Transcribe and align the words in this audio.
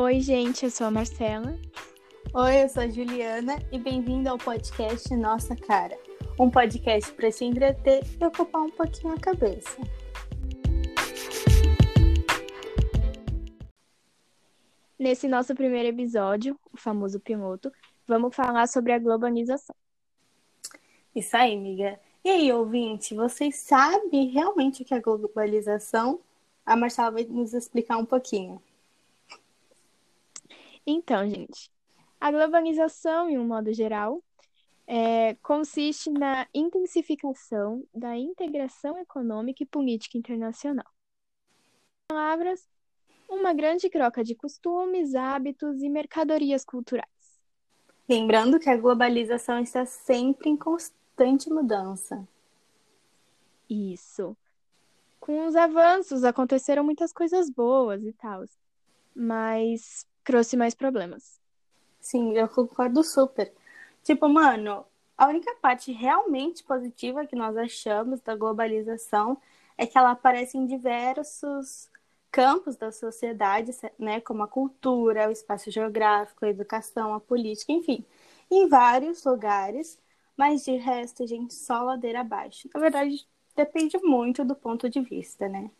Oi, 0.00 0.20
gente, 0.20 0.64
eu 0.64 0.70
sou 0.70 0.86
a 0.86 0.92
Marcela. 0.92 1.58
Oi, 2.32 2.62
eu 2.62 2.68
sou 2.68 2.84
a 2.84 2.88
Juliana 2.88 3.58
e 3.72 3.80
bem-vindo 3.80 4.28
ao 4.28 4.38
podcast 4.38 5.12
Nossa 5.16 5.56
Cara, 5.56 5.98
um 6.38 6.48
podcast 6.48 7.12
para 7.14 7.32
se 7.32 7.44
entreter 7.44 8.04
e 8.20 8.24
ocupar 8.24 8.62
um 8.62 8.70
pouquinho 8.70 9.12
a 9.12 9.18
cabeça. 9.18 9.76
Nesse 14.96 15.26
nosso 15.26 15.52
primeiro 15.56 15.88
episódio, 15.88 16.56
o 16.72 16.76
famoso 16.76 17.18
piloto, 17.18 17.72
vamos 18.06 18.36
falar 18.36 18.68
sobre 18.68 18.92
a 18.92 19.00
globalização. 19.00 19.74
Isso 21.12 21.36
aí, 21.36 21.56
amiga. 21.56 21.98
E 22.24 22.30
aí, 22.30 22.52
ouvinte, 22.52 23.16
vocês 23.16 23.56
sabem 23.56 24.28
realmente 24.28 24.82
o 24.82 24.84
que 24.84 24.94
é 24.94 25.00
globalização? 25.00 26.20
A 26.64 26.76
Marcela 26.76 27.10
vai 27.10 27.24
nos 27.24 27.52
explicar 27.52 27.96
um 27.96 28.06
pouquinho. 28.06 28.62
Então, 30.90 31.28
gente, 31.28 31.70
a 32.18 32.32
globalização, 32.32 33.28
em 33.28 33.38
um 33.38 33.46
modo 33.46 33.74
geral, 33.74 34.24
é, 34.86 35.34
consiste 35.42 36.08
na 36.10 36.48
intensificação 36.54 37.86
da 37.92 38.16
integração 38.16 38.96
econômica 38.98 39.62
e 39.62 39.66
política 39.66 40.16
internacional. 40.16 40.86
Em 42.10 42.14
palavras, 42.14 42.66
uma 43.28 43.52
grande 43.52 43.90
troca 43.90 44.24
de 44.24 44.34
costumes, 44.34 45.14
hábitos 45.14 45.82
e 45.82 45.90
mercadorias 45.90 46.64
culturais. 46.64 47.38
Lembrando 48.08 48.58
que 48.58 48.70
a 48.70 48.76
globalização 48.78 49.60
está 49.60 49.84
sempre 49.84 50.48
em 50.48 50.56
constante 50.56 51.50
mudança. 51.50 52.26
Isso. 53.68 54.34
Com 55.20 55.44
os 55.44 55.54
avanços 55.54 56.24
aconteceram 56.24 56.82
muitas 56.82 57.12
coisas 57.12 57.50
boas 57.50 58.02
e 58.02 58.14
tal, 58.14 58.42
mas 59.14 60.06
trouxe 60.28 60.58
mais 60.58 60.74
problemas. 60.74 61.40
Sim, 61.98 62.36
eu 62.36 62.46
concordo 62.50 63.02
super. 63.02 63.50
Tipo, 64.04 64.28
mano, 64.28 64.84
a 65.16 65.26
única 65.26 65.54
parte 65.54 65.90
realmente 65.90 66.62
positiva 66.62 67.26
que 67.26 67.34
nós 67.34 67.56
achamos 67.56 68.20
da 68.20 68.36
globalização 68.36 69.38
é 69.78 69.86
que 69.86 69.96
ela 69.96 70.10
aparece 70.10 70.58
em 70.58 70.66
diversos 70.66 71.88
campos 72.30 72.76
da 72.76 72.92
sociedade, 72.92 73.72
né, 73.98 74.20
como 74.20 74.42
a 74.42 74.46
cultura, 74.46 75.28
o 75.28 75.32
espaço 75.32 75.70
geográfico, 75.70 76.44
a 76.44 76.50
educação, 76.50 77.14
a 77.14 77.20
política, 77.20 77.72
enfim, 77.72 78.04
em 78.50 78.68
vários 78.68 79.24
lugares, 79.24 79.98
mas 80.36 80.62
de 80.62 80.76
resto, 80.76 81.26
gente, 81.26 81.54
só 81.54 81.82
ladeira 81.82 82.20
abaixo. 82.20 82.68
Na 82.74 82.80
verdade, 82.80 83.26
depende 83.56 83.96
muito 84.02 84.44
do 84.44 84.54
ponto 84.54 84.90
de 84.90 85.00
vista, 85.00 85.48
né? 85.48 85.70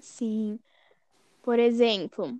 Sim. 0.00 0.58
Por 1.40 1.60
exemplo, 1.60 2.36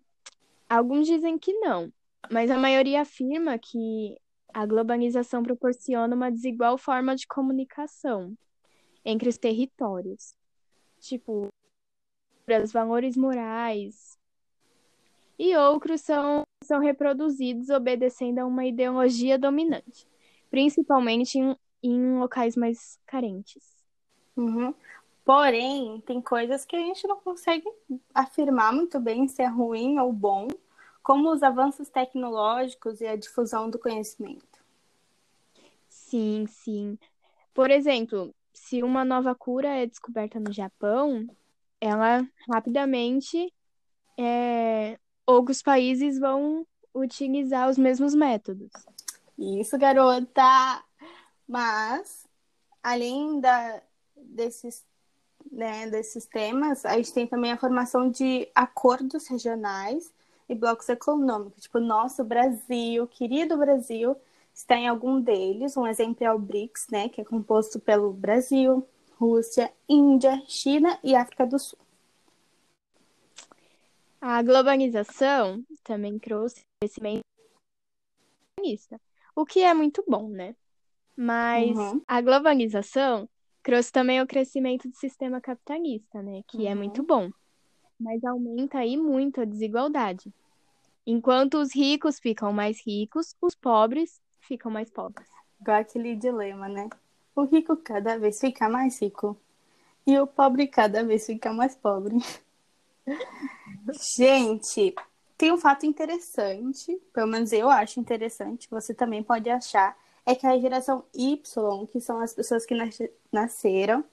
alguns 0.69 1.07
dizem 1.07 1.39
que 1.39 1.53
não, 1.55 1.93
mas 2.31 2.51
a 2.51 2.59
maioria 2.59 3.03
afirma 3.03 3.59
que 3.59 4.17
a 4.53 4.65
globalização 4.65 5.43
proporciona 5.43 6.15
uma 6.15 6.31
desigual 6.31 6.79
forma 6.79 7.15
de 7.15 7.27
comunicação 7.27 8.37
entre 9.05 9.29
os 9.29 9.37
territórios. 9.37 10.35
Tipo, 10.99 11.49
os 12.63 12.73
valores 12.73 13.17
morais. 13.17 14.19
E 15.39 15.55
outros 15.57 16.01
são, 16.01 16.45
são 16.65 16.81
reproduzidos 16.81 17.69
obedecendo 17.69 18.39
a 18.39 18.47
uma 18.47 18.65
ideologia 18.65 19.39
dominante, 19.39 20.09
principalmente 20.51 21.39
em, 21.39 21.55
em 21.83 22.19
locais 22.19 22.57
mais 22.57 22.99
carentes. 23.07 23.77
Uhum. 24.37 24.75
Porém, 25.27 26.01
tem 26.07 26.21
coisas 26.21 26.65
que 26.65 26.77
a 26.77 26.79
gente 26.79 27.05
não 27.09 27.17
consegue 27.17 27.69
afirmar 28.15 28.73
muito 28.73 29.01
bem 29.01 29.27
se 29.27 29.43
é 29.43 29.49
ruim 29.49 29.99
ou 29.99 30.13
bom, 30.13 30.47
como 31.03 31.33
os 31.33 31.43
avanços 31.43 31.89
tecnológicos 31.89 33.01
e 33.01 33.09
a 33.09 33.17
difusão 33.17 33.69
do 33.69 33.77
conhecimento. 33.77 34.65
Sim, 35.89 36.47
sim. 36.47 36.97
Por 37.53 37.73
exemplo, 37.73 38.33
se 38.55 38.85
uma 38.85 39.05
nova 39.05 39.35
cura 39.35 39.67
é 39.67 39.85
descoberta 39.85 40.39
no 40.39 40.53
Japão, 40.53 41.27
ela 41.81 42.25
rapidamente 42.49 43.53
é, 44.17 44.97
outros 45.27 45.61
países 45.61 46.21
vão 46.21 46.65
utilizar 46.95 47.69
os 47.69 47.77
mesmos 47.77 48.15
métodos. 48.15 48.71
Isso, 49.37 49.77
garota! 49.77 50.85
Mas, 51.49 52.29
além 52.81 53.41
da, 53.41 53.83
desses, 54.15 54.87
né, 55.57 55.89
desses 55.89 56.27
temas, 56.27 56.85
a 56.85 56.97
gente 56.97 57.13
tem 57.13 57.27
também 57.27 57.51
a 57.51 57.57
formação 57.57 58.11
de 58.11 58.47
acordos 58.55 59.27
regionais 59.27 60.13
e 60.49 60.55
blocos 60.55 60.89
econômicos. 60.89 61.63
Tipo, 61.63 61.81
nosso 61.81 62.23
Brasil, 62.23 63.07
querido 63.07 63.57
Brasil, 63.57 64.15
está 64.55 64.77
em 64.77 64.87
algum 64.87 65.19
deles. 65.19 65.77
Um 65.77 65.87
exemplo 65.87 66.25
é 66.25 66.33
o 66.33 66.39
BRICS, 66.39 66.89
né, 66.91 67.09
que 67.09 67.21
é 67.21 67.25
composto 67.25 67.81
pelo 67.81 68.13
Brasil, 68.13 68.87
Rússia, 69.19 69.73
Índia, 69.89 70.43
China 70.47 70.99
e 71.03 71.17
África 71.17 71.47
do 71.47 71.59
Sul. 71.59 71.79
A 74.21 74.43
globalização 74.43 75.65
também 75.83 76.19
trouxe 76.19 76.61
crescimento 76.81 77.23
o 79.35 79.45
que 79.45 79.63
é 79.63 79.73
muito 79.73 80.03
bom, 80.09 80.29
né? 80.29 80.57
Mas 81.15 81.77
uhum. 81.77 82.03
a 82.07 82.21
globalização 82.21 83.29
trouxe 83.67 83.91
também 83.91 84.23
o 84.23 84.27
crescimento 84.29 84.89
do 84.89 84.95
sistema 84.95 85.41
capitalista, 85.41 86.23
né? 86.23 86.45
Que 86.47 86.59
uhum. 86.59 86.69
é 86.69 86.75
muito 86.77 87.03
bom. 87.03 87.29
Mas 87.99 88.23
aumenta 88.23 88.79
aí 88.79 88.97
muito 88.97 89.41
a 89.41 89.45
desigualdade. 89.45 90.33
Enquanto 91.05 91.55
os 91.55 91.75
ricos 91.75 92.21
ficam 92.21 92.53
mais 92.53 92.81
ricos, 92.87 93.35
os 93.43 93.57
pobres 93.57 94.21
ficam 94.39 94.71
mais 94.71 94.89
pobres. 94.89 95.29
Igual 95.61 95.81
aquele 95.81 96.15
dilema, 96.15 96.69
né? 96.69 96.89
O 97.35 97.43
rico 97.43 97.77
cada 97.77 98.17
vez 98.17 98.39
fica 98.39 98.69
mais 98.69 99.03
rico 99.03 99.37
e 100.07 100.17
o 100.17 100.29
pobre 100.29 100.69
cada 100.69 101.03
vez 101.03 101.27
fica 101.27 101.53
mais 101.53 101.75
pobre. 101.75 102.15
Gente, 104.17 104.95
tem 105.37 105.51
um 105.51 105.59
fato 105.59 105.85
interessante, 105.85 106.97
pelo 107.13 107.27
menos 107.27 107.53
eu 107.53 107.69
acho 107.69 107.99
interessante, 107.99 108.69
você 108.71 108.95
também 108.95 109.25
pode 109.25 109.51
achar, 109.51 109.97
é 110.27 110.35
que 110.35 110.47
a 110.47 110.59
geração 110.59 111.05
Y, 111.15 111.87
que 111.87 111.99
são 112.01 112.21
as 112.21 112.35
pessoas 112.35 112.67
que 112.67 112.75
nasceram 113.33 114.05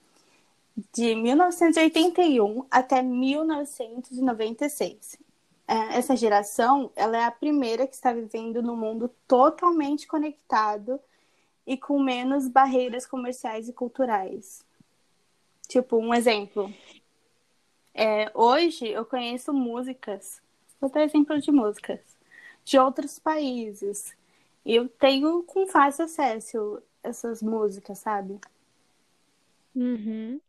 de 0.92 1.14
1981 1.14 2.66
até 2.70 3.00
1996. 3.02 5.18
É, 5.66 5.98
essa 5.98 6.14
geração, 6.14 6.90
ela 6.94 7.16
é 7.16 7.24
a 7.24 7.30
primeira 7.30 7.86
que 7.86 7.94
está 7.94 8.12
vivendo 8.12 8.62
num 8.62 8.76
mundo 8.76 9.10
totalmente 9.26 10.06
conectado 10.06 11.00
e 11.66 11.74
com 11.76 11.98
menos 11.98 12.46
barreiras 12.48 13.06
comerciais 13.06 13.68
e 13.68 13.72
culturais. 13.72 14.64
Tipo, 15.66 15.96
um 15.96 16.14
exemplo. 16.14 16.72
É, 17.94 18.30
hoje 18.34 18.86
eu 18.88 19.04
conheço 19.04 19.52
músicas, 19.52 20.40
vou 20.80 20.88
dar 20.90 21.02
exemplo 21.02 21.40
de 21.40 21.50
músicas, 21.50 22.00
de 22.64 22.78
outros 22.78 23.18
países. 23.18 24.14
E 24.64 24.74
eu 24.74 24.88
tenho 24.88 25.42
com 25.42 25.66
fácil 25.66 26.04
acesso 26.06 26.82
essas 27.02 27.42
músicas, 27.42 27.98
sabe? 27.98 28.40
Uhum. 29.74 30.40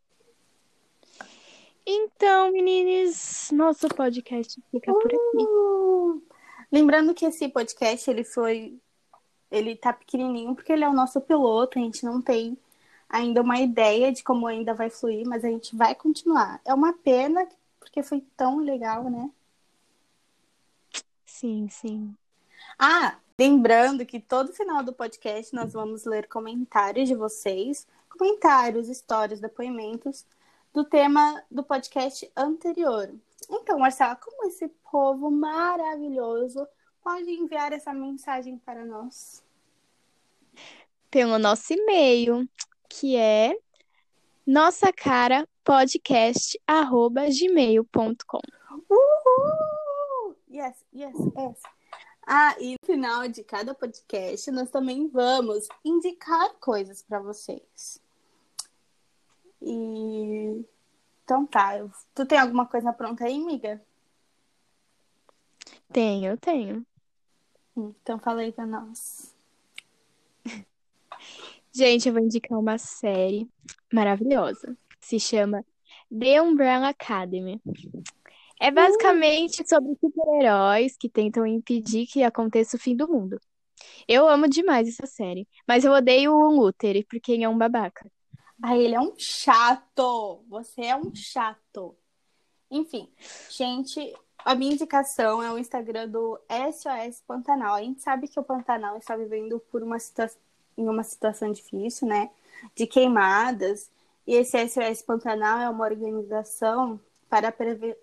Então, 1.85 2.51
meninas, 2.51 3.49
nosso 3.51 3.87
podcast 3.89 4.61
fica 4.71 4.91
por 4.93 5.05
aqui. 5.05 5.37
Uh! 5.37 6.21
Lembrando 6.71 7.13
que 7.13 7.25
esse 7.25 7.47
podcast 7.49 8.09
ele 8.09 8.23
foi 8.23 8.79
ele 9.51 9.75
tá 9.75 9.93
pequenininho 9.93 10.55
porque 10.55 10.73
ele 10.73 10.83
é 10.83 10.89
o 10.89 10.93
nosso 10.93 11.21
piloto, 11.21 11.77
a 11.77 11.81
gente 11.81 12.03
não 12.03 12.21
tem 12.21 12.57
ainda 13.07 13.41
uma 13.41 13.59
ideia 13.59 14.11
de 14.11 14.23
como 14.23 14.47
ainda 14.47 14.73
vai 14.73 14.89
fluir, 14.89 15.25
mas 15.27 15.45
a 15.45 15.49
gente 15.49 15.75
vai 15.75 15.95
continuar. 15.95 16.59
É 16.65 16.73
uma 16.73 16.93
pena 16.93 17.47
porque 17.79 18.01
foi 18.01 18.21
tão 18.35 18.57
legal, 18.57 19.09
né? 19.09 19.29
Sim, 21.25 21.67
sim. 21.69 22.15
Ah, 22.77 23.17
lembrando 23.39 24.05
que 24.05 24.19
todo 24.19 24.53
final 24.53 24.83
do 24.83 24.91
podcast 24.91 25.55
nós 25.55 25.71
vamos 25.71 26.03
ler 26.03 26.27
comentários 26.27 27.07
de 27.07 27.15
vocês, 27.15 27.87
comentários, 28.09 28.89
histórias, 28.89 29.39
depoimentos 29.39 30.25
do 30.73 30.83
tema 30.83 31.41
do 31.49 31.63
podcast 31.63 32.29
anterior. 32.35 33.13
Então, 33.49 33.79
Marcela, 33.79 34.15
como 34.17 34.47
esse 34.47 34.67
povo 34.91 35.31
maravilhoso 35.31 36.67
pode 37.01 37.31
enviar 37.31 37.71
essa 37.71 37.93
mensagem 37.93 38.57
para 38.57 38.83
nós? 38.85 39.41
Pelo 41.09 41.39
nosso 41.39 41.71
e-mail, 41.71 42.45
que 42.89 43.15
é 43.15 43.55
nossa 44.45 44.91
cara. 44.91 45.47
Uhul! 48.89 50.35
Yes, 50.51 50.85
yes, 50.93 51.15
yes. 51.37 51.61
Ah, 52.25 52.55
e 52.59 52.71
no 52.71 52.85
final 52.85 53.27
de 53.27 53.43
cada 53.43 53.75
podcast 53.75 54.49
nós 54.49 54.71
também 54.71 55.07
vamos 55.07 55.67
indicar 55.83 56.53
coisas 56.55 57.03
para 57.03 57.19
vocês. 57.19 58.01
E 59.61 60.65
então 61.23 61.45
tá, 61.45 61.71
tu 62.13 62.25
tem 62.25 62.37
alguma 62.37 62.67
coisa 62.67 62.93
pronta 62.93 63.25
aí, 63.25 63.35
amiga? 63.35 63.81
Tenho, 65.91 66.37
tenho. 66.37 66.85
Então 67.75 68.19
fala 68.19 68.41
aí 68.41 68.51
pra 68.51 68.65
nós. 68.65 69.35
Gente, 71.71 72.07
eu 72.07 72.13
vou 72.13 72.23
indicar 72.23 72.57
uma 72.59 72.77
série 72.77 73.49
maravilhosa. 73.93 74.77
Se 74.99 75.19
chama 75.19 75.65
The 76.09 76.41
Umbrella 76.41 76.89
Academy. 76.89 77.61
É 78.59 78.71
basicamente 78.71 79.67
sobre 79.67 79.95
super-heróis 79.99 80.95
que 80.97 81.09
tentam 81.09 81.45
impedir 81.45 82.07
que 82.07 82.23
aconteça 82.23 82.77
o 82.77 82.79
fim 82.79 82.95
do 82.95 83.07
mundo. 83.07 83.39
Eu 84.07 84.27
amo 84.27 84.47
demais 84.47 84.87
essa 84.87 85.05
série, 85.05 85.47
mas 85.67 85.83
eu 85.83 85.91
odeio 85.91 86.33
o 86.33 86.49
Luther 86.49 87.05
porque 87.09 87.33
ele 87.33 87.43
é 87.43 87.49
um 87.49 87.57
babaca. 87.57 88.09
Ah, 88.63 88.77
ele 88.77 88.95
é 88.95 88.99
um 88.99 89.13
chato. 89.17 90.43
Você 90.47 90.81
é 90.83 90.95
um 90.95 91.13
chato. 91.13 91.95
Enfim, 92.71 93.09
gente, 93.49 94.13
a 94.39 94.55
minha 94.55 94.73
indicação 94.73 95.41
é 95.41 95.51
o 95.51 95.57
Instagram 95.57 96.07
do 96.07 96.39
SOS 96.49 97.21
Pantanal. 97.27 97.75
A 97.75 97.81
gente 97.81 98.01
sabe 98.01 98.27
que 98.27 98.39
o 98.39 98.43
Pantanal 98.43 98.97
está 98.97 99.15
vivendo 99.15 99.59
por 99.71 99.83
uma 99.83 99.99
situação, 99.99 100.39
em 100.77 100.87
uma 100.87 101.03
situação 101.03 101.51
difícil, 101.51 102.07
né? 102.07 102.29
De 102.75 102.87
queimadas. 102.87 103.89
E 104.25 104.33
esse 104.33 104.57
SOS 104.67 105.01
Pantanal 105.01 105.59
é 105.59 105.69
uma 105.69 105.85
organização 105.85 106.99
para 107.29 107.51
preve... 107.51 107.95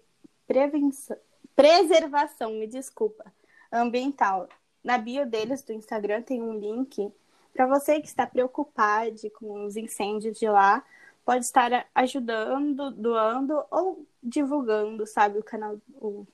prevenção, 0.52 1.16
preservação, 1.56 2.52
me 2.52 2.66
desculpa, 2.66 3.24
ambiental. 3.72 4.46
Na 4.84 4.98
bio 4.98 5.24
deles 5.24 5.62
do 5.62 5.72
Instagram 5.72 6.20
tem 6.20 6.42
um 6.42 6.58
link 6.58 7.10
para 7.54 7.66
você 7.66 8.00
que 8.00 8.06
está 8.06 8.26
preocupado 8.26 9.30
com 9.38 9.64
os 9.64 9.76
incêndios 9.76 10.38
de 10.38 10.46
lá, 10.46 10.84
pode 11.24 11.46
estar 11.46 11.86
ajudando, 11.94 12.90
doando 12.90 13.64
ou 13.70 14.06
divulgando, 14.22 15.06
sabe, 15.06 15.38
o 15.38 15.42
canal, 15.42 15.78
o, 15.94 16.26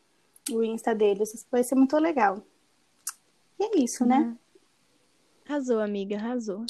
o 0.51 0.65
Insta 0.65 0.97
deles. 0.97 1.33
Isso 1.33 1.47
vai 1.49 1.63
ser 1.63 1.77
muito 1.77 1.97
legal. 1.97 2.43
E 3.59 3.65
é 3.65 3.79
isso, 3.79 4.05
né? 4.05 4.19
Uhum. 4.19 4.37
Arrasou, 5.49 5.81
amiga, 5.81 6.17
arrasou. 6.17 6.65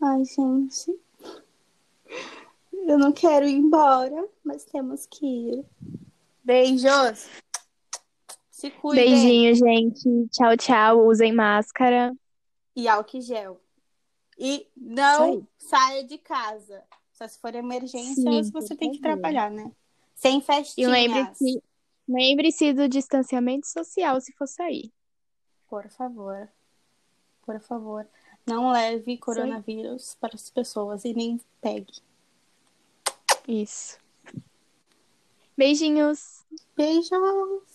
Ai, 0.00 0.24
gente. 0.24 0.98
Eu 2.72 2.98
não 2.98 3.12
quero 3.12 3.46
ir 3.46 3.54
embora, 3.54 4.28
mas 4.44 4.64
temos 4.64 5.06
que 5.06 5.26
ir. 5.26 5.64
Beijos. 6.44 7.28
Se 8.50 8.70
cuidem. 8.70 9.06
Beijinho, 9.06 9.54
gente. 9.54 10.28
Tchau, 10.30 10.56
tchau. 10.56 11.06
Usem 11.06 11.32
máscara. 11.32 12.14
E 12.76 12.86
álcool 12.86 13.20
gel. 13.20 13.60
E 14.38 14.68
não 14.76 15.46
saia 15.58 16.04
de 16.04 16.18
casa. 16.18 16.82
Só 17.12 17.26
se 17.26 17.38
for 17.40 17.54
emergência 17.54 18.14
Sim, 18.14 18.36
ou 18.36 18.44
se 18.44 18.50
você 18.50 18.74
tem 18.76 18.90
que 18.92 19.00
trabalhar, 19.00 19.50
né? 19.50 19.70
Sem 20.14 20.38
E 20.38 20.42
festinhas. 20.42 20.90
lembre-se 20.90 21.62
lembre-se 22.06 22.72
do 22.72 22.88
distanciamento 22.88 23.66
social 23.66 24.20
se 24.20 24.32
for 24.32 24.46
sair. 24.46 24.92
Por 25.68 25.88
favor. 25.88 26.48
Por 27.42 27.60
favor. 27.60 28.06
Não 28.46 28.70
leve 28.70 29.16
coronavírus 29.16 30.16
para 30.20 30.34
as 30.34 30.50
pessoas 30.50 31.04
e 31.04 31.14
nem 31.14 31.40
pegue. 31.60 32.02
Isso. 33.48 33.98
Beijinhos. 35.56 36.44
Beijos! 36.76 37.73